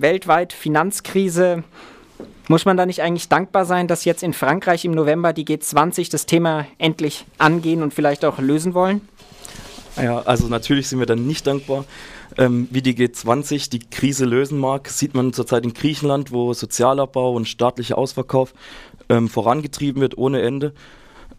[0.00, 1.64] weltweit Finanzkrise.
[2.48, 6.10] Muss man da nicht eigentlich dankbar sein, dass jetzt in Frankreich im November die G20
[6.10, 9.00] das Thema endlich angehen und vielleicht auch lösen wollen?
[9.96, 11.84] Ja, also natürlich sind wir dann nicht dankbar.
[12.36, 17.32] Ähm, wie die G20 die Krise lösen mag, sieht man zurzeit in Griechenland, wo Sozialabbau
[17.34, 18.54] und staatlicher Ausverkauf
[19.08, 20.74] ähm, vorangetrieben wird ohne Ende.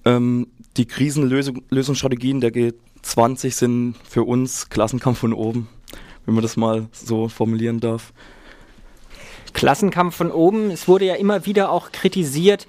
[0.06, 0.48] Ähm,
[0.78, 5.68] die Krisenlösungsstrategien der G20 sind für uns Klassenkampf von oben,
[6.26, 8.14] wenn man das mal so formulieren darf.
[9.56, 10.70] Klassenkampf von oben.
[10.70, 12.68] Es wurde ja immer wieder auch kritisiert,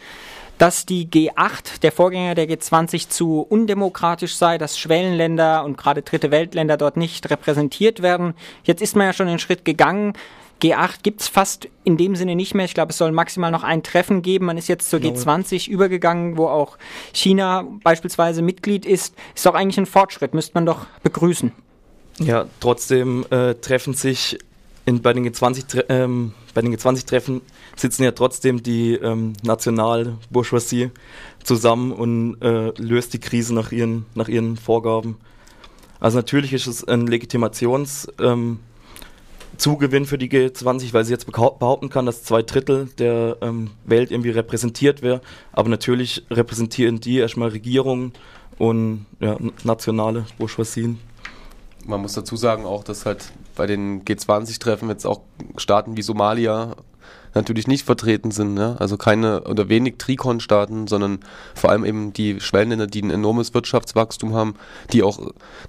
[0.56, 6.30] dass die G8, der Vorgänger der G20, zu undemokratisch sei, dass Schwellenländer und gerade dritte
[6.30, 8.34] Weltländer dort nicht repräsentiert werden.
[8.64, 10.14] Jetzt ist man ja schon den Schritt gegangen.
[10.62, 12.64] G8 gibt es fast in dem Sinne nicht mehr.
[12.64, 14.46] Ich glaube, es soll maximal noch ein Treffen geben.
[14.46, 16.78] Man ist jetzt zur G20 übergegangen, wo auch
[17.12, 19.14] China beispielsweise Mitglied ist.
[19.34, 21.52] Ist doch eigentlich ein Fortschritt, müsste man doch begrüßen.
[22.20, 24.38] Ja, trotzdem äh, treffen sich
[24.86, 27.42] in, bei den G20 ähm, bei den G20-Treffen
[27.76, 30.90] sitzen ja trotzdem die ähm, Nationalbourgeoisie
[31.42, 35.18] zusammen und äh, löst die Krise nach ihren, nach ihren Vorgaben.
[36.00, 38.58] Also natürlich ist es ein Legitimationszugewinn
[39.58, 44.10] ähm, für die G20, weil sie jetzt behaupten kann, dass zwei Drittel der ähm, Welt
[44.10, 45.20] irgendwie repräsentiert wäre.
[45.52, 48.12] Aber natürlich repräsentieren die erstmal Regierungen
[48.56, 50.98] und ja, nationale Bourgeoisien
[51.84, 53.24] man muss dazu sagen auch, dass halt
[53.54, 55.20] bei den G20-Treffen jetzt auch
[55.56, 56.76] Staaten wie Somalia
[57.36, 58.54] natürlich nicht vertreten sind.
[58.54, 58.76] Ne?
[58.80, 61.20] Also keine oder wenig Trikon-Staaten, sondern
[61.54, 64.54] vor allem eben die Schwellenländer, die ein enormes Wirtschaftswachstum haben,
[64.92, 65.20] die auch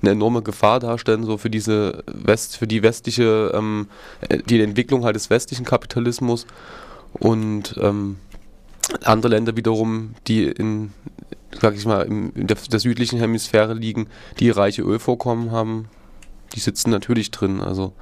[0.02, 3.88] eine enorme Gefahr darstellen, so für diese West, für die westliche, ähm,
[4.50, 6.48] die Entwicklung halt des westlichen Kapitalismus
[7.14, 8.16] und ähm,
[9.04, 10.94] andere Länder wiederum, die in,
[11.62, 14.08] sag ich mal, in der, der südlichen Hemisphäre liegen,
[14.40, 15.90] die reiche Ölvorkommen haben,
[16.54, 17.62] die sitzen natürlich drin.
[17.62, 17.94] Also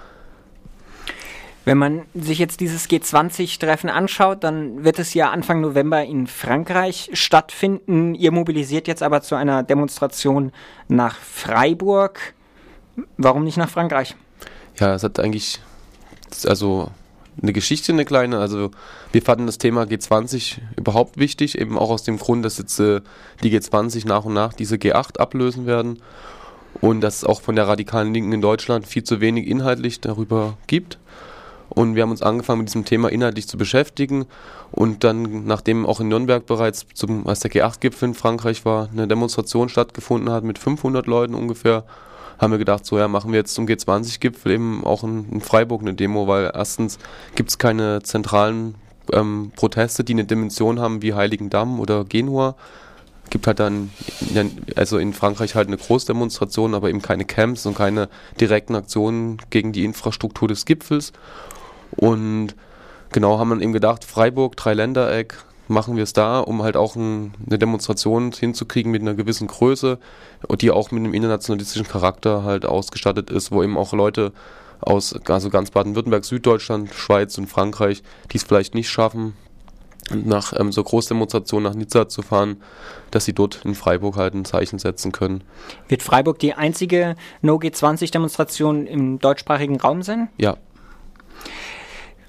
[1.66, 7.10] wenn man sich jetzt dieses G20-Treffen anschaut, dann wird es ja Anfang November in Frankreich
[7.14, 8.14] stattfinden.
[8.14, 10.52] Ihr mobilisiert jetzt aber zu einer Demonstration
[10.88, 12.36] nach Freiburg.
[13.17, 14.16] Warum nicht nach Frankreich?
[14.78, 15.60] Ja, es hat eigentlich
[16.45, 16.92] also
[17.42, 18.38] eine Geschichte, eine kleine.
[18.38, 18.70] Also
[19.11, 23.02] wir fanden das Thema G20 überhaupt wichtig, eben auch aus dem Grund, dass jetzt äh,
[23.44, 26.00] die G20 nach und nach diese G8 ablösen werden
[26.81, 30.58] und dass es auch von der radikalen Linken in Deutschland viel zu wenig inhaltlich darüber
[30.67, 30.99] gibt.
[31.69, 34.25] Und wir haben uns angefangen mit diesem Thema inhaltlich zu beschäftigen
[34.71, 39.08] und dann, nachdem auch in Nürnberg bereits zum, als der G8-Gipfel in Frankreich war, eine
[39.08, 41.83] Demonstration stattgefunden hat mit 500 Leuten ungefähr,
[42.37, 45.81] haben wir gedacht, so ja, machen wir jetzt zum G20-Gipfel eben auch in, in, Freiburg
[45.81, 46.99] eine Demo, weil erstens
[47.36, 48.75] gibt es keine zentralen
[49.11, 52.55] ähm, Proteste, die eine Dimension haben wie Heiligendamm oder Genua
[53.30, 53.91] gibt halt dann,
[54.75, 58.09] also in Frankreich halt eine Großdemonstration, aber eben keine Camps und keine
[58.39, 61.11] direkten Aktionen gegen die Infrastruktur des Gipfels.
[61.91, 62.55] Und
[63.11, 65.37] genau haben wir eben gedacht, Freiburg, Dreiländereck,
[65.67, 69.97] machen wir es da, um halt auch ein, eine Demonstration hinzukriegen mit einer gewissen Größe,
[70.61, 74.31] die auch mit einem internationalistischen Charakter halt ausgestattet ist, wo eben auch Leute
[74.81, 79.33] aus also ganz Baden-Württemberg, Süddeutschland, Schweiz und Frankreich, die es vielleicht nicht schaffen,
[80.14, 82.58] nach ähm, so Großdemonstrationen nach Nizza zu fahren,
[83.11, 85.43] dass sie dort in Freiburg halt ein Zeichen setzen können.
[85.88, 90.30] Wird Freiburg die einzige No-G20-Demonstration im deutschsprachigen Raum sein?
[90.38, 90.58] Ja,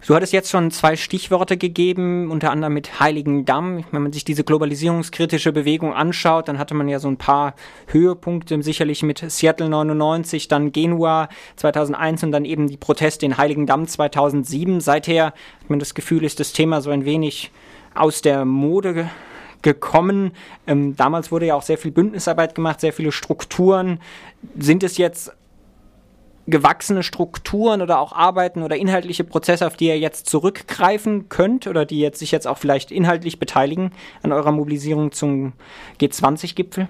[0.06, 3.82] Du hattest jetzt schon zwei Stichworte gegeben, unter anderem mit Heiligen Damm.
[3.90, 7.56] Wenn man sich diese globalisierungskritische Bewegung anschaut, dann hatte man ja so ein paar
[7.88, 13.66] Höhepunkte, sicherlich mit Seattle 99, dann Genua 2001 und dann eben die Proteste in Heiligen
[13.66, 14.80] Damm 2007.
[14.80, 17.50] Seither hat man das Gefühl, ist das Thema so ein wenig
[17.96, 19.10] aus der Mode
[19.62, 20.32] gekommen.
[20.66, 24.00] Ähm, damals wurde ja auch sehr viel Bündnisarbeit gemacht, sehr viele Strukturen.
[24.58, 25.32] Sind es jetzt
[26.46, 31.84] gewachsene Strukturen oder auch Arbeiten oder inhaltliche Prozesse, auf die ihr jetzt zurückgreifen könnt oder
[31.84, 33.90] die jetzt sich jetzt auch vielleicht inhaltlich beteiligen
[34.22, 35.54] an eurer Mobilisierung zum
[36.00, 36.86] G20-Gipfel?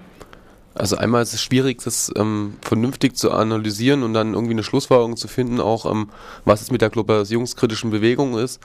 [0.77, 5.17] Also einmal ist es schwierig, das ähm, vernünftig zu analysieren und dann irgendwie eine Schlussfolgerung
[5.17, 6.09] zu finden, auch ähm,
[6.45, 8.59] was es mit der globalisierungskritischen Bewegung ist.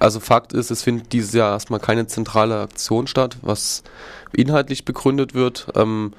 [0.00, 3.84] Also Fakt ist, es findet dieses Jahr erstmal keine zentrale Aktion statt, was
[4.32, 5.68] inhaltlich begründet wird.
[5.76, 6.12] Ähm,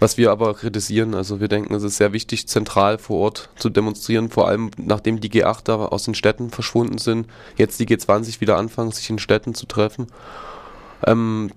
[0.00, 3.68] was wir aber kritisieren, also wir denken, es ist sehr wichtig, zentral vor Ort zu
[3.68, 7.26] demonstrieren, vor allem nachdem die G8 da aus den Städten verschwunden sind,
[7.56, 10.06] jetzt die G20 wieder anfangen, sich in Städten zu treffen.
[11.04, 11.50] Ähm,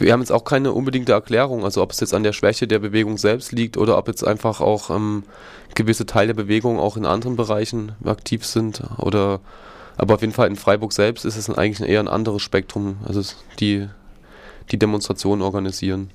[0.00, 2.78] wir haben jetzt auch keine unbedingte Erklärung, also ob es jetzt an der Schwäche der
[2.78, 5.24] Bewegung selbst liegt oder ob jetzt einfach auch ähm,
[5.74, 9.40] gewisse Teile der Bewegung auch in anderen Bereichen aktiv sind oder
[9.96, 13.20] aber auf jeden Fall in Freiburg selbst ist es eigentlich eher ein anderes Spektrum, also
[13.58, 13.88] die
[14.70, 16.10] die Demonstrationen organisieren.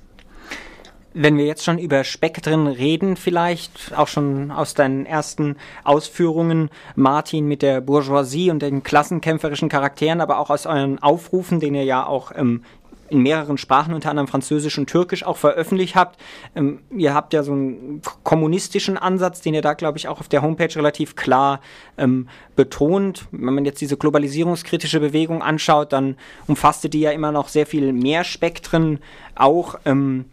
[1.18, 7.46] wenn wir jetzt schon über Spektren reden, vielleicht auch schon aus deinen ersten Ausführungen, Martin,
[7.46, 12.04] mit der Bourgeoisie und den klassenkämpferischen Charakteren, aber auch aus euren Aufrufen, den ihr ja
[12.06, 12.62] auch ähm,
[13.08, 16.20] in mehreren Sprachen, unter anderem Französisch und Türkisch, auch veröffentlicht habt.
[16.54, 20.28] Ähm, ihr habt ja so einen kommunistischen Ansatz, den ihr da, glaube ich, auch auf
[20.28, 21.60] der Homepage relativ klar
[21.98, 23.26] ähm, betont.
[23.30, 26.16] Wenn man jetzt diese globalisierungskritische Bewegung anschaut, dann
[26.46, 28.98] umfasste die ja immer noch sehr viel mehr Spektren
[29.34, 29.76] auch.
[29.84, 30.26] Ähm,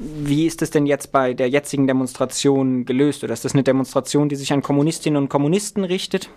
[0.00, 3.22] wie ist es denn jetzt bei der jetzigen Demonstration gelöst?
[3.22, 6.30] Oder ist das eine Demonstration, die sich an Kommunistinnen und Kommunisten richtet?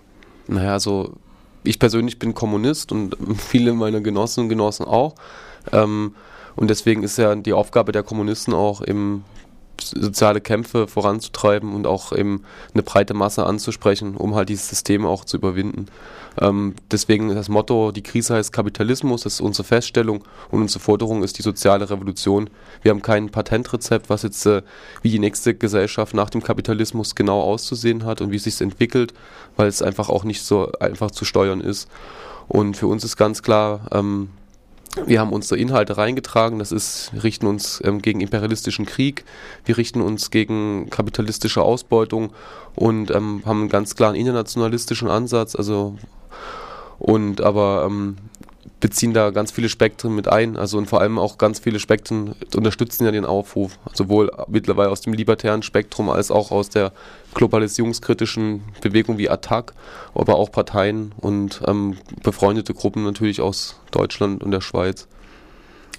[0.46, 1.14] Naja, also
[1.62, 5.14] ich persönlich bin Kommunist und viele meiner Genossinnen und Genossen auch.
[5.72, 6.14] Ähm,
[6.56, 9.24] und deswegen ist ja die Aufgabe der Kommunisten auch eben
[9.80, 15.24] soziale Kämpfe voranzutreiben und auch eben eine breite Masse anzusprechen, um halt dieses System auch
[15.24, 15.86] zu überwinden.
[16.40, 21.22] Ähm, deswegen das Motto, die Krise heißt Kapitalismus, das ist unsere Feststellung und unsere Forderung
[21.22, 22.50] ist die soziale Revolution.
[22.82, 24.62] Wir haben kein Patentrezept, was jetzt äh,
[25.02, 29.14] wie die nächste Gesellschaft nach dem Kapitalismus genau auszusehen hat und wie es sich entwickelt,
[29.56, 31.88] weil es einfach auch nicht so einfach zu steuern ist.
[32.48, 34.28] Und für uns ist ganz klar, ähm,
[35.06, 39.24] wir haben unsere Inhalte reingetragen, das ist, wir richten uns ähm, gegen imperialistischen Krieg,
[39.64, 42.32] wir richten uns gegen kapitalistische Ausbeutung
[42.74, 45.96] und ähm, haben einen ganz klaren internationalistischen Ansatz, also
[46.98, 48.16] und aber ähm,
[48.80, 52.34] beziehen da ganz viele Spektren mit ein, also und vor allem auch ganz viele Spektren
[52.54, 56.92] unterstützen ja den Aufruf, sowohl mittlerweile aus dem libertären Spektrum als auch aus der
[57.34, 59.74] globalisierungskritischen Bewegung wie Attac,
[60.14, 65.08] aber auch Parteien und ähm, befreundete Gruppen natürlich aus Deutschland und der Schweiz.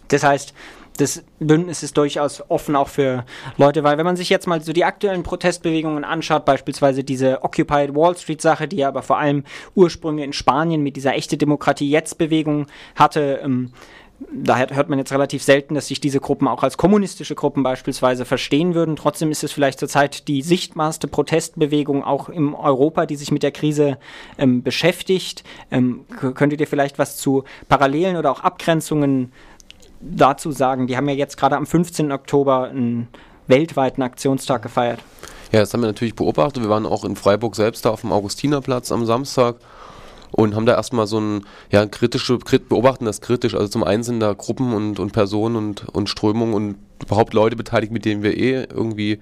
[0.07, 0.53] Das heißt,
[0.97, 3.25] das Bündnis ist durchaus offen auch für
[3.57, 7.95] Leute, weil wenn man sich jetzt mal so die aktuellen Protestbewegungen anschaut, beispielsweise diese Occupied
[7.95, 9.43] Wall Street Sache, die ja aber vor allem
[9.75, 13.71] Ursprünge in Spanien mit dieser echte Demokratie jetzt Bewegung hatte, ähm,
[14.31, 18.23] da hört man jetzt relativ selten, dass sich diese Gruppen auch als kommunistische Gruppen beispielsweise
[18.23, 18.95] verstehen würden.
[18.95, 23.51] Trotzdem ist es vielleicht zurzeit die sichtbarste Protestbewegung auch im Europa, die sich mit der
[23.51, 23.97] Krise
[24.37, 25.43] ähm, beschäftigt.
[25.69, 29.33] Ähm, könntet ihr vielleicht was zu Parallelen oder auch Abgrenzungen
[30.01, 30.87] dazu sagen?
[30.87, 32.11] Die haben ja jetzt gerade am 15.
[32.11, 33.07] Oktober einen
[33.47, 34.99] weltweiten Aktionstag gefeiert.
[35.51, 36.63] Ja, das haben wir natürlich beobachtet.
[36.63, 39.55] Wir waren auch in Freiburg selbst da auf dem Augustinerplatz am Samstag
[40.31, 43.55] und haben da erstmal so ein ja, kritische, beobachten das kritisch.
[43.55, 47.55] Also zum einen sind da Gruppen und, und Personen und, und Strömungen und überhaupt Leute
[47.55, 49.19] beteiligt, mit denen wir eh irgendwie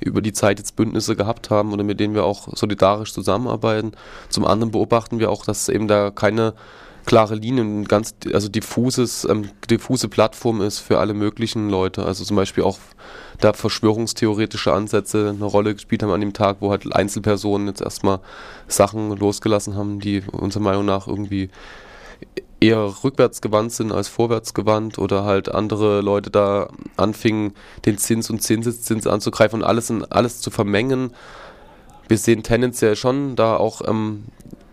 [0.00, 3.92] über die Zeit jetzt Bündnisse gehabt haben oder mit denen wir auch solidarisch zusammenarbeiten.
[4.28, 6.54] Zum anderen beobachten wir auch, dass eben da keine
[7.06, 12.04] klare Linien, ganz also diffuses, ähm, diffuse Plattform ist für alle möglichen Leute.
[12.04, 12.78] Also zum Beispiel auch
[13.40, 18.20] da verschwörungstheoretische Ansätze eine Rolle gespielt haben an dem Tag, wo halt Einzelpersonen jetzt erstmal
[18.68, 21.50] Sachen losgelassen haben, die unserer Meinung nach irgendwie
[22.60, 27.54] eher rückwärts gewandt sind als vorwärts gewandt oder halt andere Leute da anfingen,
[27.86, 31.12] den Zins und Zinseszins anzugreifen und alles, in, alles zu vermengen.
[32.08, 34.24] Wir sehen tendenziell schon da auch ähm,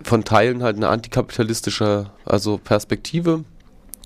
[0.03, 3.43] von Teilen halt eine antikapitalistische also Perspektive,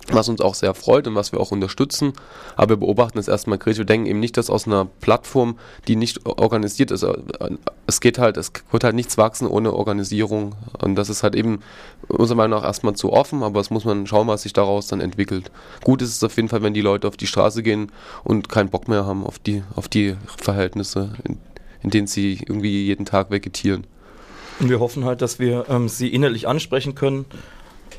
[0.09, 2.13] was uns auch sehr freut und was wir auch unterstützen.
[2.55, 3.79] Aber wir beobachten es erstmal kritisch.
[3.79, 5.57] Wir denken eben nicht, dass aus einer Plattform,
[5.88, 7.13] die nicht organisiert ist, äh,
[7.88, 10.55] es geht halt, es wird halt nichts wachsen ohne Organisierung.
[10.79, 11.59] Und das ist halt eben
[12.07, 15.01] unserer Meinung nach erstmal zu offen, aber es muss man schauen, was sich daraus dann
[15.01, 15.51] entwickelt.
[15.83, 17.91] Gut ist es auf jeden Fall, wenn die Leute auf die Straße gehen
[18.23, 21.37] und keinen Bock mehr haben auf die, auf die Verhältnisse, in,
[21.83, 23.85] in denen sie irgendwie jeden Tag vegetieren.
[24.61, 27.25] Und wir hoffen halt, dass wir ähm, sie innerlich ansprechen können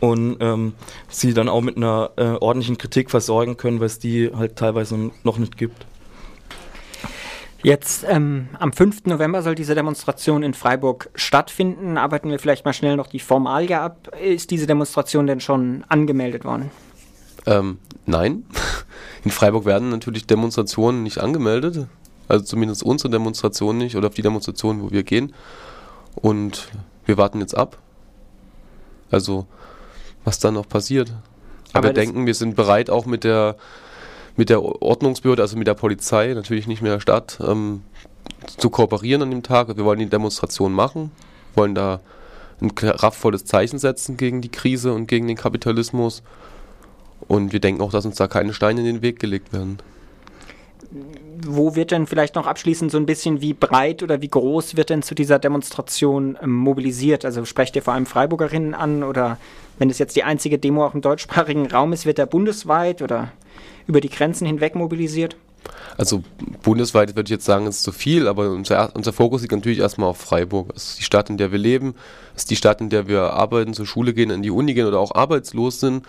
[0.00, 0.74] und ähm,
[1.08, 5.10] sie dann auch mit einer äh, ordentlichen Kritik versorgen können, weil es die halt teilweise
[5.24, 5.86] noch nicht gibt.
[7.64, 9.06] Jetzt ähm, am 5.
[9.06, 11.98] November soll diese Demonstration in Freiburg stattfinden.
[11.98, 14.16] Arbeiten wir vielleicht mal schnell noch die Formalie ab.
[14.22, 16.70] Ist diese Demonstration denn schon angemeldet worden?
[17.46, 18.44] Ähm, nein.
[19.24, 21.86] In Freiburg werden natürlich Demonstrationen nicht angemeldet.
[22.28, 25.32] Also zumindest unsere Demonstration nicht oder auf die Demonstration, wo wir gehen.
[26.14, 26.68] Und
[27.04, 27.78] wir warten jetzt ab.
[29.10, 29.46] Also,
[30.24, 31.10] was dann noch passiert.
[31.72, 33.56] Aber, Aber wir denken, wir sind bereit, auch mit der,
[34.36, 37.82] mit der Ordnungsbehörde, also mit der Polizei, natürlich nicht mit der Stadt, ähm,
[38.56, 39.76] zu kooperieren an dem Tag.
[39.76, 41.10] Wir wollen die Demonstration machen,
[41.54, 42.00] wollen da
[42.60, 46.22] ein kraftvolles Zeichen setzen gegen die Krise und gegen den Kapitalismus.
[47.28, 49.78] Und wir denken auch, dass uns da keine Steine in den Weg gelegt werden
[51.46, 54.90] wo wird denn vielleicht noch abschließend so ein bisschen, wie breit oder wie groß wird
[54.90, 57.24] denn zu dieser Demonstration ähm, mobilisiert?
[57.24, 59.38] Also sprecht ihr vor allem Freiburgerinnen an oder
[59.78, 63.32] wenn es jetzt die einzige Demo auch im deutschsprachigen Raum ist, wird er bundesweit oder
[63.86, 65.36] über die Grenzen hinweg mobilisiert?
[65.96, 66.22] Also
[66.62, 70.08] bundesweit würde ich jetzt sagen, ist zu viel, aber unser, unser Fokus liegt natürlich erstmal
[70.08, 70.72] auf Freiburg.
[70.74, 71.94] Es ist die Stadt, in der wir leben,
[72.34, 74.86] es ist die Stadt, in der wir arbeiten, zur Schule gehen, in die Uni gehen
[74.86, 76.06] oder auch arbeitslos sind.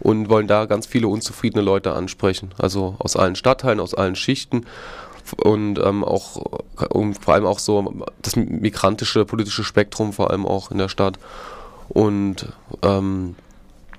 [0.00, 2.50] und wollen da ganz viele unzufriedene Leute ansprechen.
[2.58, 4.66] Also aus allen Stadtteilen, aus allen Schichten
[5.36, 6.36] und ähm, auch
[6.90, 11.18] und vor allem auch so das migrantische politische Spektrum vor allem auch in der Stadt
[11.88, 13.34] und ähm,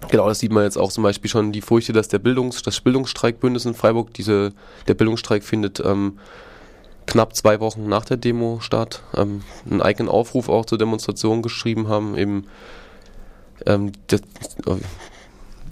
[0.10, 2.80] Genau, das sieht man jetzt auch zum Beispiel schon die Furchte, dass der Bildungs-, das
[2.82, 4.54] Bildungsstreikbündnis in Freiburg, diese,
[4.88, 6.20] der Bildungsstreik findet ähm,
[7.08, 11.88] knapp zwei Wochen nach der Demo statt, ähm, einen eigenen Aufruf auch zur Demonstration geschrieben
[11.88, 12.46] haben, eben
[13.66, 14.22] ähm, das,
[14.66, 14.78] äh,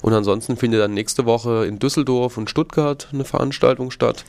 [0.01, 4.25] Und ansonsten findet dann nächste Woche in Düsseldorf und Stuttgart eine Veranstaltung statt.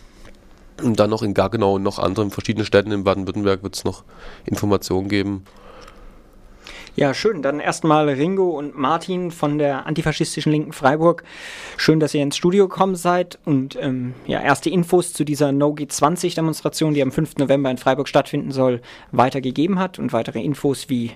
[0.82, 4.04] Und dann noch in Gaggenau und noch anderen verschiedenen Städten in Baden-Württemberg wird es noch
[4.44, 5.44] Informationen geben.
[6.96, 7.42] Ja, schön.
[7.42, 11.24] Dann erstmal Ringo und Martin von der antifaschistischen Linken Freiburg.
[11.76, 16.94] Schön, dass ihr ins Studio gekommen seid und ähm, ja, erste Infos zu dieser No-G20-Demonstration,
[16.94, 17.38] die am 5.
[17.38, 19.98] November in Freiburg stattfinden soll, weitergegeben hat.
[19.98, 21.10] Und weitere Infos, wie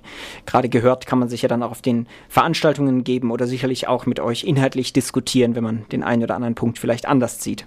[0.47, 4.05] gerade gehört, kann man sich ja dann auch auf den Veranstaltungen geben oder sicherlich auch
[4.05, 7.67] mit euch inhaltlich diskutieren, wenn man den einen oder anderen Punkt vielleicht anders sieht.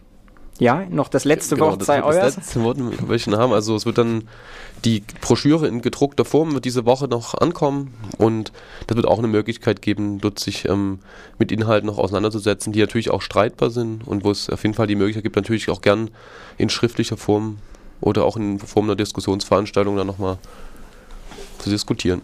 [0.60, 2.22] Ja, noch das letzte genau, Wort sei euer.
[2.22, 2.77] Das letzte Wort
[3.08, 3.51] welchen haben.
[3.51, 4.27] Also es wird dann
[4.86, 8.51] die Broschüre in gedruckter Form wird diese Woche noch ankommen und
[8.88, 11.00] das wird auch eine Möglichkeit geben, dort sich ähm,
[11.38, 14.88] mit Inhalten noch auseinanderzusetzen, die natürlich auch streitbar sind und wo es auf jeden Fall
[14.88, 16.10] die Möglichkeit gibt, natürlich auch gern
[16.58, 17.58] in schriftlicher Form
[18.00, 20.38] oder auch in Form einer Diskussionsveranstaltung dann nochmal
[21.60, 22.22] zu diskutieren.